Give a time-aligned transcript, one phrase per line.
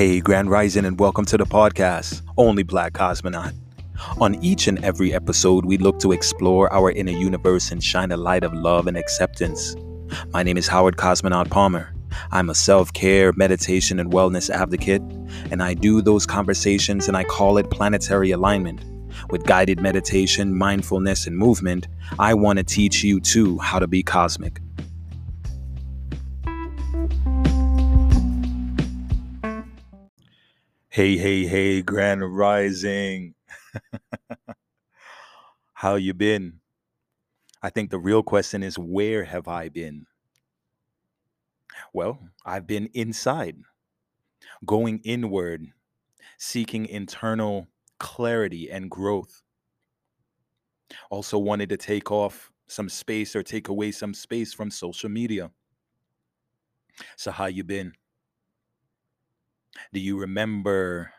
[0.00, 3.52] Hey, Grand Rising, and welcome to the podcast, Only Black Cosmonaut.
[4.18, 8.16] On each and every episode, we look to explore our inner universe and shine a
[8.16, 9.76] light of love and acceptance.
[10.32, 11.94] My name is Howard Cosmonaut Palmer.
[12.30, 15.02] I'm a self care, meditation, and wellness advocate,
[15.50, 18.82] and I do those conversations and I call it planetary alignment.
[19.28, 24.02] With guided meditation, mindfulness, and movement, I want to teach you too how to be
[24.02, 24.62] cosmic.
[30.90, 33.34] Hey, hey, hey, Grand Rising.
[35.74, 36.60] How you been?
[37.62, 40.06] I think the real question is where have I been?
[41.92, 43.58] Well, I've been inside,
[44.64, 45.72] going inward,
[46.38, 47.68] seeking internal
[47.98, 49.42] clarity and growth.
[51.10, 55.50] Also wanted to take off some space or take away some space from social media.
[57.16, 57.94] So how you been?
[59.92, 61.12] Do you remember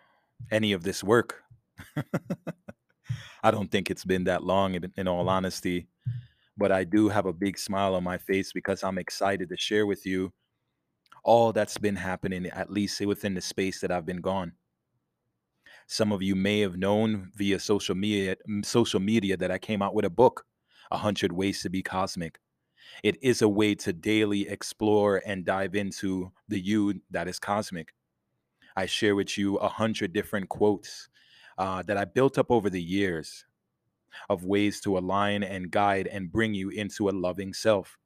[0.51, 1.43] any of this work?
[3.43, 5.87] I don't think it's been that long, in, in all honesty,
[6.57, 9.85] but I do have a big smile on my face because I'm excited to share
[9.85, 10.31] with you
[11.23, 14.53] all that's been happening, at least within the space that I've been gone.
[15.87, 19.81] Some of you may have known via social media, mm, social media that I came
[19.81, 20.45] out with a book,
[20.89, 22.39] "A Hundred Ways to Be Cosmic."
[23.03, 27.93] It is a way to daily explore and dive into the you that is cosmic.
[28.75, 31.09] I share with you a hundred different quotes
[31.57, 33.45] uh, that I built up over the years
[34.29, 37.97] of ways to align and guide and bring you into a loving self.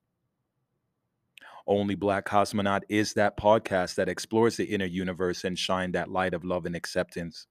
[1.67, 6.35] Only Black Cosmonaut is that podcast that explores the inner universe and shine that light
[6.35, 7.47] of love and acceptance.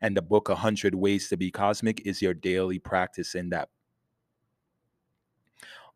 [0.00, 3.68] And the book 100 Ways to Be Cosmic is your daily practice in that.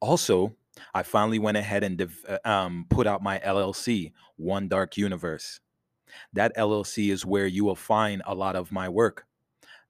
[0.00, 0.56] Also,
[0.92, 5.60] I finally went ahead and uh, um, put out my LLC, One Dark Universe.
[6.32, 9.26] That LLC is where you will find a lot of my work.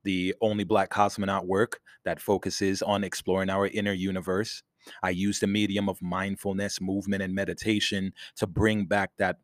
[0.04, 4.62] The only Black Cosmonaut work that focuses on exploring our inner universe.
[5.02, 9.38] I use the medium of mindfulness, movement, and meditation to bring back that.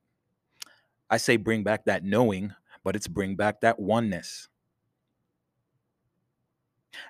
[1.11, 4.49] I say bring back that knowing, but it's bring back that oneness.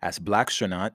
[0.00, 0.92] As Blackstronaut,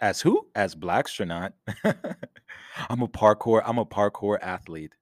[0.00, 0.46] as who?
[0.54, 1.52] As Blackstronaut,
[1.84, 3.62] I'm a parkour.
[3.64, 4.94] I'm a parkour athlete.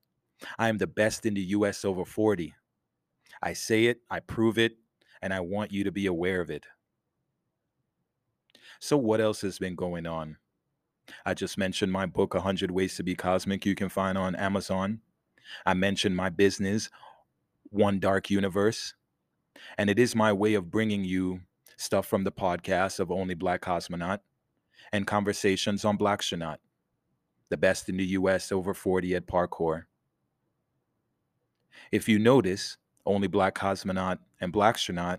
[0.59, 1.85] I am the best in the U.S.
[1.85, 2.55] over 40.
[3.43, 4.77] I say it, I prove it,
[5.23, 6.67] and I want you to be aware of it.
[8.81, 10.37] So, what else has been going on?
[11.25, 15.01] I just mentioned my book, 100 Ways to Be Cosmic, you can find on Amazon.
[15.67, 16.91] I mentioned my business,
[17.71, 18.95] One Dark Universe.
[19.79, 21.41] And it is my way of bringing you
[21.77, 24.21] stuff from the podcast of Only Black Cosmonaut
[24.93, 26.59] and conversations on Blackstronaut,
[27.49, 29.85] the best in the US over 40 at parkour.
[31.91, 35.19] If you notice, only Black Cosmonaut and Black Blackstronaut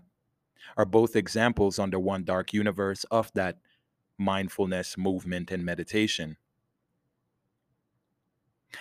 [0.76, 3.58] are both examples under one dark universe of that
[4.18, 6.36] mindfulness movement and meditation.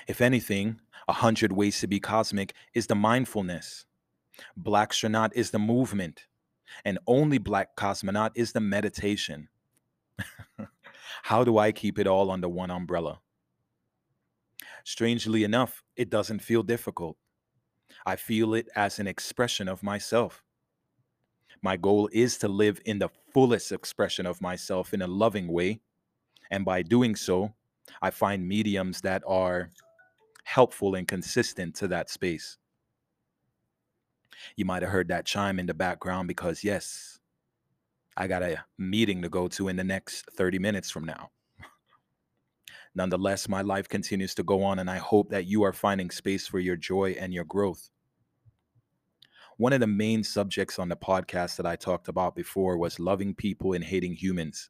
[0.08, 3.86] If anything, a hundred ways to be cosmic is the mindfulness.
[4.58, 6.26] Black Blackstronaut is the movement,
[6.84, 9.50] and only Black Cosmonaut is the meditation.
[11.24, 13.20] How do I keep it all under one umbrella?
[14.84, 17.18] Strangely enough, it doesn't feel difficult.
[18.06, 20.44] I feel it as an expression of myself.
[21.62, 25.80] My goal is to live in the fullest expression of myself in a loving way.
[26.52, 27.54] And by doing so,
[28.02, 29.72] I find mediums that are
[30.44, 32.58] helpful and consistent to that space.
[34.56, 37.20] You might have heard that chime in the background because, yes,
[38.16, 41.32] I got a meeting to go to in the next 30 minutes from now.
[42.94, 46.48] Nonetheless, my life continues to go on, and I hope that you are finding space
[46.48, 47.90] for your joy and your growth
[49.58, 53.34] one of the main subjects on the podcast that I talked about before was loving
[53.34, 54.70] people and hating humans.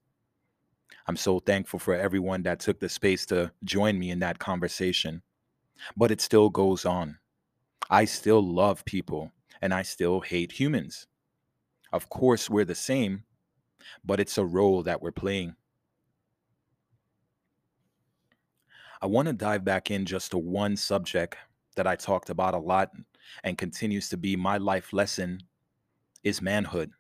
[1.08, 5.24] I'm so thankful for everyone that took the space to join me in that conversation.
[5.98, 7.18] But it still goes on.
[7.90, 11.08] I still love people and I still hate humans.
[11.92, 13.24] Of course, we're the same,
[14.04, 15.56] but it's a role that we're playing.
[19.02, 21.38] I want to dive back in just to one subject
[21.76, 22.92] that I talked about a lot
[23.44, 25.40] and continues to be my life lesson
[26.24, 26.92] is manhood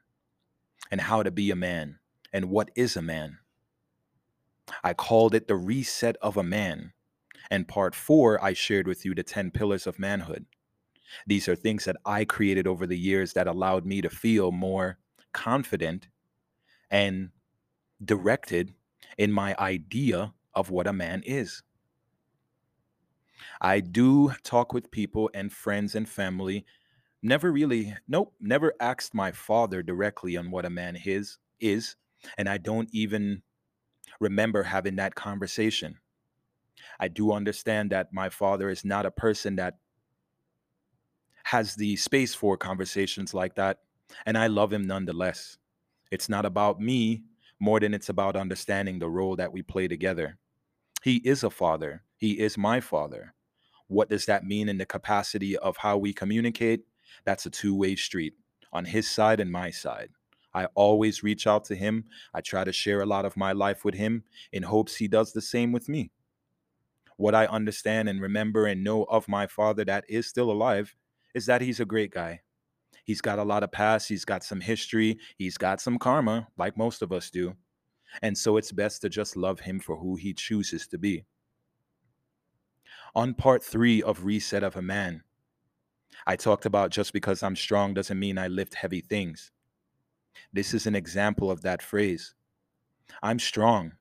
[0.91, 1.99] and how to be a man
[2.33, 3.39] and what is a man.
[4.83, 6.93] I called it the reset of a man.
[7.51, 10.45] And part four, I shared with you the 10 pillars of manhood.
[11.27, 14.97] These are things that I created over the years that allowed me to feel more
[15.33, 16.07] confident
[16.89, 17.29] and
[18.03, 18.73] directed
[19.17, 21.61] in my idea of what a man is.
[23.61, 26.65] I do talk with people and friends and family
[27.25, 31.95] Never really, nope, never asked my father directly on what a man is is,
[32.37, 33.41] and I don't even
[34.19, 35.97] remember having that conversation.
[36.99, 39.79] I do understand that my father is not a person that
[41.45, 43.79] has the space for conversations like that,
[44.27, 45.57] and I love him nonetheless.
[46.11, 47.23] It's not about me
[47.59, 50.37] more than it's about understanding the role that we play together.
[51.03, 53.33] He is a father, he is my father.
[53.87, 56.85] What does that mean in the capacity of how we communicate?
[57.23, 58.33] That's a two way street
[58.73, 60.09] on his side and my side.
[60.53, 62.05] I always reach out to him.
[62.33, 64.23] I try to share a lot of my life with him
[64.53, 66.11] in hopes he does the same with me.
[67.17, 70.95] What I understand and remember and know of my father that is still alive
[71.33, 72.41] is that he's a great guy.
[73.03, 76.77] He's got a lot of past, he's got some history, he's got some karma, like
[76.77, 77.55] most of us do.
[78.21, 81.25] And so it's best to just love him for who he chooses to be.
[83.15, 85.23] On part three of Reset of a Man,
[86.27, 89.51] I talked about just because I'm strong doesn't mean I lift heavy things.
[90.53, 92.33] This is an example of that phrase.
[93.21, 93.93] I'm strong.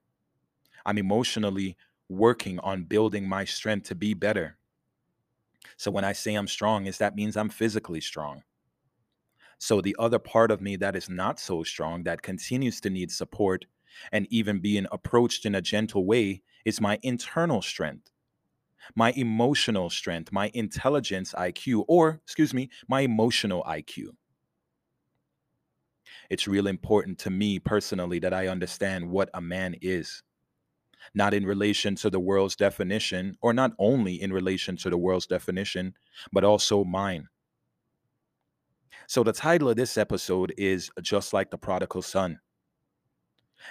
[0.87, 1.77] I'm emotionally
[2.09, 4.59] working on building my strength to be better.
[5.77, 8.43] So when I say I'm strong, is that means I'm physically strong.
[9.59, 13.11] So the other part of me that is not so strong, that continues to need
[13.11, 13.65] support
[14.13, 18.11] and even being approached in a gentle way, is my internal strength,
[18.95, 24.09] my emotional strength, my intelligence IQ, or excuse me, my emotional IQ.
[26.31, 30.23] It's real important to me personally that I understand what a man is
[31.13, 35.27] not in relation to the world's definition, or not only in relation to the world's
[35.27, 35.95] definition,
[36.33, 37.29] but also mine.
[39.07, 42.41] So, the title of this episode is Just Like the Prodigal Son.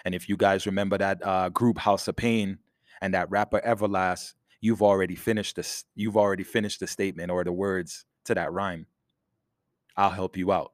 [0.06, 2.60] And if you guys remember that uh, group House of Pain
[3.02, 4.34] and that rapper Everlast,
[4.64, 5.84] you've already finished this.
[5.94, 8.88] You've already finished the statement or the words to that rhyme.
[9.98, 10.72] I'll help you out.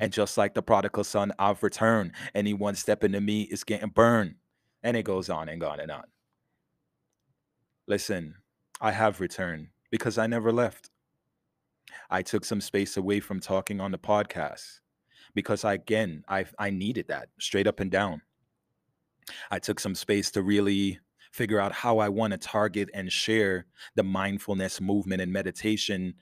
[0.00, 2.12] And just like the prodigal son, I've returned.
[2.34, 4.36] Anyone stepping to me is getting burned.
[4.82, 6.04] And it goes on and on and on.
[7.86, 8.34] Listen,
[8.80, 10.88] I have returned because I never left.
[12.08, 14.80] I took some space away from talking on the podcast
[15.34, 18.22] because I, again, I I needed that straight up and down.
[19.50, 21.00] I took some space to really
[21.32, 26.14] figure out how I want to target and share the mindfulness movement and meditation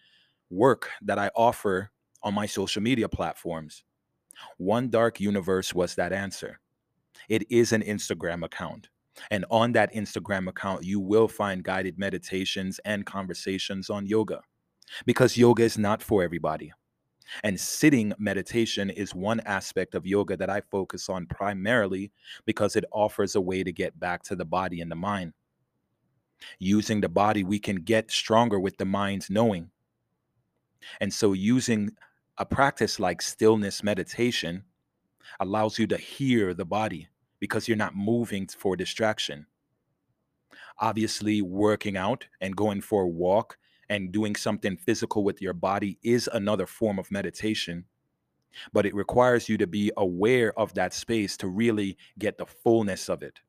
[0.50, 1.90] work that I offer
[2.22, 3.84] on my social media platforms.
[4.58, 6.60] One Dark Universe was that answer.
[7.28, 8.88] It is an Instagram account.
[9.30, 14.42] And on that Instagram account, you will find guided meditations and conversations on yoga
[15.06, 16.72] because yoga is not for everybody.
[17.42, 22.12] And sitting meditation is one aspect of yoga that I focus on primarily
[22.44, 25.32] because it offers a way to get back to the body and the mind.
[26.58, 29.70] Using the body, we can get stronger with the mind's knowing.
[31.00, 31.90] And so, using
[32.38, 34.64] a practice like stillness meditation
[35.40, 37.08] allows you to hear the body
[37.40, 39.46] because you're not moving for distraction.
[40.78, 43.56] Obviously, working out and going for a walk
[43.88, 47.84] and doing something physical with your body is another form of meditation,
[48.72, 53.08] but it requires you to be aware of that space to really get the fullness
[53.08, 53.40] of it.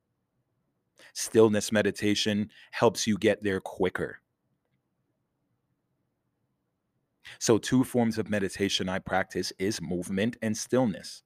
[1.14, 4.20] Stillness meditation helps you get there quicker.
[7.40, 11.24] So, two forms of meditation I practice is movement and stillness.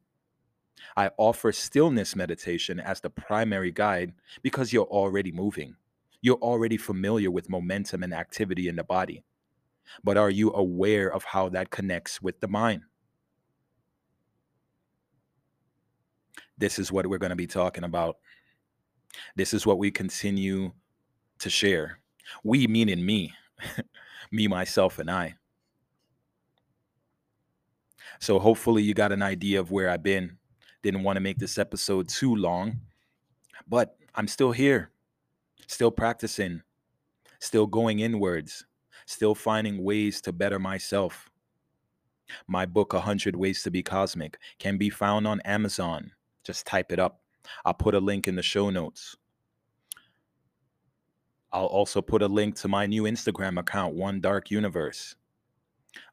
[0.98, 5.76] I offer stillness meditation as the primary guide because you're already moving.
[6.22, 9.24] You're already familiar with momentum and activity in the body.
[10.04, 12.84] But are you aware of how that connects with the mind?
[16.58, 18.18] This is what we're going to be talking about.
[19.36, 20.72] This is what we continue
[21.40, 22.00] to share.
[22.44, 23.34] We, meaning me,
[24.32, 25.36] me, myself, and I.
[28.20, 30.38] So hopefully you got an idea of where I've been.
[30.84, 32.80] Didn't want to make this episode too long,
[33.68, 34.92] but I'm still here,
[35.72, 36.62] still practicing,
[37.40, 38.66] still going inwards,
[39.06, 41.30] still finding ways to better myself.
[42.48, 46.12] My book, 100 Ways to Be Cosmic, can be found on Amazon.
[46.44, 47.22] Just type it up.
[47.66, 49.16] I'll put a link in the show notes.
[51.54, 55.16] I'll also put a link to my new Instagram account, One Dark Universe.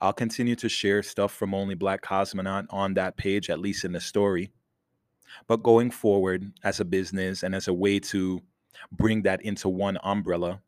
[0.00, 3.92] I'll continue to share stuff from Only Black Cosmonaut on that page, at least in
[3.92, 4.50] the story.
[5.46, 8.42] But going forward as a business and as a way to
[8.92, 10.60] bring that into one umbrella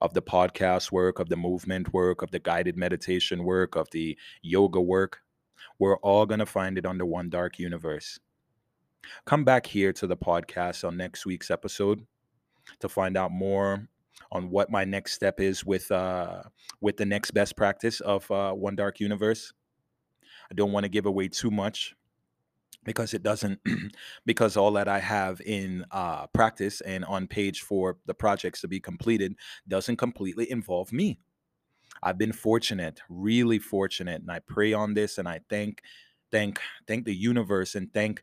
[0.00, 4.16] of the podcast work, of the movement work, of the guided meditation work, of the
[4.42, 5.22] yoga work,
[5.78, 8.18] we're all going to find it under one dark universe.
[9.24, 12.06] Come back here to the podcast on next week's episode
[12.80, 13.88] to find out more
[14.32, 16.42] on what my next step is with uh,
[16.80, 19.52] with the next best practice of uh, One Dark Universe.
[20.50, 21.94] I don't want to give away too much
[22.84, 23.60] because it doesn't
[24.26, 28.68] because all that I have in uh, practice and on page for the projects to
[28.68, 29.34] be completed
[29.66, 31.18] doesn't completely involve me.
[32.02, 35.82] I've been fortunate, really fortunate, and I pray on this and I thank
[36.30, 38.22] thank thank the universe and thank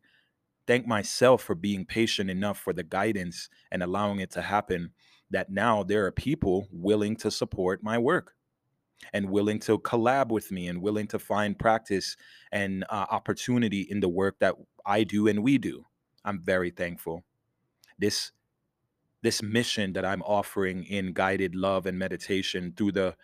[0.67, 4.91] thank myself for being patient enough for the guidance and allowing it to happen
[5.31, 8.35] that now there are people willing to support my work
[9.13, 12.15] and willing to collab with me and willing to find practice
[12.51, 15.85] and uh, opportunity in the work that I do and we do.
[16.23, 17.23] I'm very thankful.
[17.99, 18.31] This
[19.21, 23.15] this mission that I'm offering in guided love and meditation through the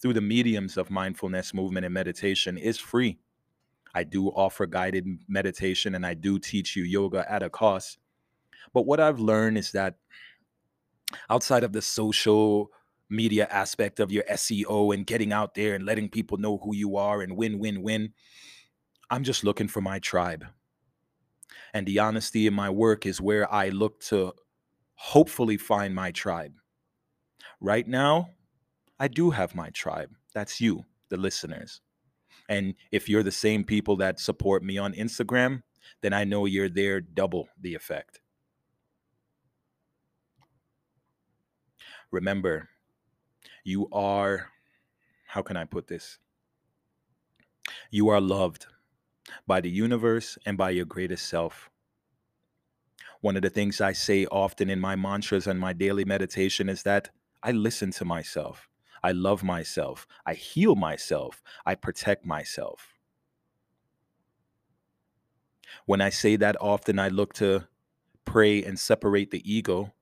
[0.00, 3.18] through the mediums of mindfulness movement and meditation is free.
[3.94, 7.98] I do offer guided meditation and I do teach you yoga at a cost.
[8.72, 9.96] But what I've learned is that
[11.28, 12.70] outside of the social
[13.12, 16.96] media aspect of your SEO and getting out there and letting people know who you
[16.96, 18.12] are and win, win, win,
[19.10, 20.46] I'm just looking for my tribe.
[21.74, 24.32] And the honesty in my work is where I look to
[24.94, 26.54] hopefully find my tribe.
[27.60, 28.30] Right now,
[28.98, 30.10] I do have my tribe.
[30.34, 31.80] That's you, the listeners.
[32.48, 35.62] And if you're the same people that support me on Instagram,
[36.00, 38.20] then I know you're there double the effect.
[42.10, 42.68] Remember,
[43.64, 44.48] you are,
[45.26, 46.18] how can I put this?
[47.90, 48.66] You are loved
[49.46, 51.70] by the universe and by your greatest self.
[53.20, 56.82] One of the things I say often in my mantras and my daily meditation is
[56.82, 57.10] that
[57.42, 58.68] I listen to myself.
[59.02, 60.06] I love myself.
[60.26, 61.42] I heal myself.
[61.64, 62.94] I protect myself.
[65.86, 67.66] When I say that often, I look to
[68.24, 69.92] pray and separate the ego,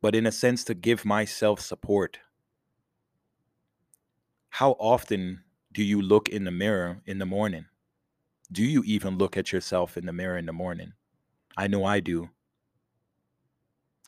[0.00, 2.18] but in a sense, to give myself support.
[4.50, 5.42] How often
[5.72, 7.66] do you look in the mirror in the morning?
[8.52, 10.92] Do you even look at yourself in the mirror in the morning?
[11.56, 12.30] I know I do.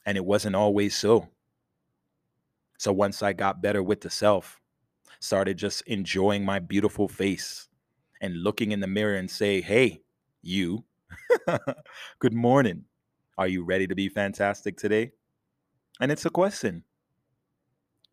[0.04, 1.28] And it wasn't always so.
[2.78, 4.60] So once I got better with the self,
[5.20, 7.68] started just enjoying my beautiful face
[8.20, 10.02] and looking in the mirror and say, "Hey,
[10.42, 10.84] you.
[12.18, 12.84] Good morning.
[13.38, 15.12] Are you ready to be fantastic today?"
[16.00, 16.84] And it's a question.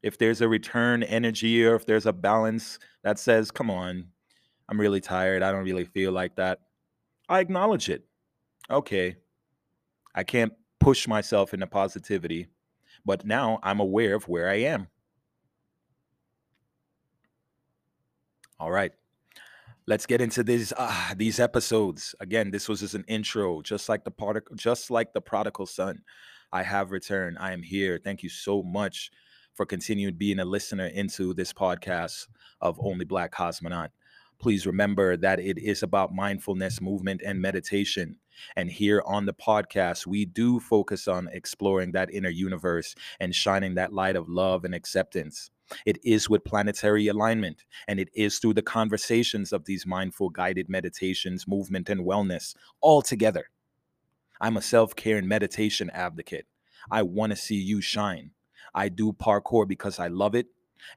[0.02, 4.08] If there's a return energy or if there's a balance that says, "Come on,
[4.70, 5.44] I'm really tired.
[5.44, 6.60] I don't really feel like that."
[7.28, 8.06] I acknowledge it.
[8.70, 9.18] Okay.
[10.16, 12.48] I can't push myself into positivity
[13.06, 14.88] but now I'm aware of where I am.
[18.60, 18.92] All right.
[19.88, 22.14] Let's get into these uh, these episodes.
[22.20, 26.04] Again, this was just an intro, just like the particle, just like the prodigal son.
[26.52, 27.38] I have returned.
[27.40, 28.00] I am here.
[28.04, 29.12] Thank you so much
[29.54, 32.28] for continuing being a listener into this podcast
[32.62, 33.90] of Only Black Cosmonaut.
[34.40, 38.16] Please remember that it is about mindfulness, movement, and meditation.
[38.56, 43.76] And here on the podcast, we do focus on exploring that inner universe and shining
[43.76, 45.52] that light of love and acceptance.
[45.86, 50.70] It is with planetary alignment, and it is through the conversations of these mindful guided
[50.70, 53.50] meditations, movement, and wellness all together.
[54.42, 56.46] I'm a self care and meditation advocate.
[56.90, 58.32] I want to see you shine.
[58.74, 60.48] I do parkour because I love it,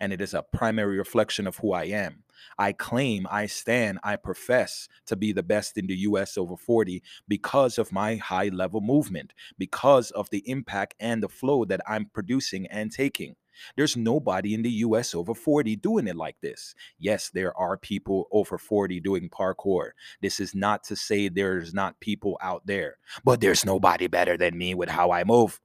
[0.01, 2.25] and it is a primary reflection of who I am.
[2.59, 7.03] I claim, I stand, I profess to be the best in the US over 40
[7.29, 12.07] because of my high level movement, because of the impact and the flow that I'm
[12.07, 13.37] producing and taking.
[13.77, 16.75] There's nobody in the US over 40 doing it like this.
[16.99, 19.91] Yes, there are people over 40 doing parkour.
[20.21, 24.57] This is not to say there's not people out there, but there's nobody better than
[24.59, 25.61] me with how I move.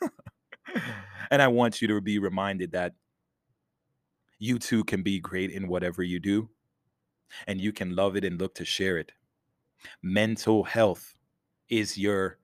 [1.30, 2.94] and I want you to be reminded that
[4.38, 6.48] you too can be great in whatever you do
[7.46, 9.12] and you can love it and look to share it.
[10.02, 11.14] Mental health
[11.68, 12.38] is your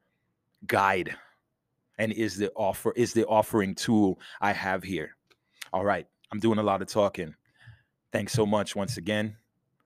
[0.67, 1.15] guide
[1.99, 5.17] and is the offer is the offering tool I have here.
[5.73, 7.35] All right, I'm doing a lot of talking.
[8.13, 9.37] Thanks so much once again.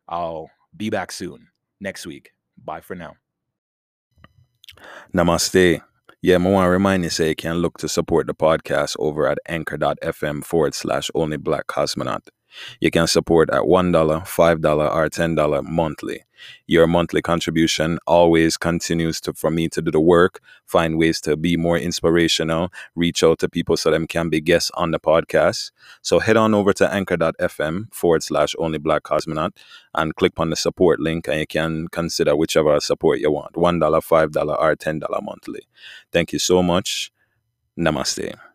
[0.09, 1.49] I'll be back soon
[1.81, 2.33] next week.
[2.65, 3.17] Bye for now.
[5.15, 5.83] Namaste.
[6.25, 9.27] Yeah, I want to remind you, say you can look to support the podcast over
[9.27, 12.29] at anchor.fm forward slash only black cosmonaut.
[12.81, 16.25] You can support at $1, $5, or $10 monthly.
[16.67, 21.37] Your monthly contribution always continues to for me to do the work, find ways to
[21.37, 25.71] be more inspirational, reach out to people so them can be guests on the podcast.
[26.03, 29.53] So head on over to anchor.fm forward slash only black cosmonaut
[29.95, 33.81] and click on the support link and you can consider whichever support you want $1,
[33.81, 35.69] $5, or $10 monthly.
[36.11, 37.13] Thank you so much.
[37.79, 38.52] Namaste.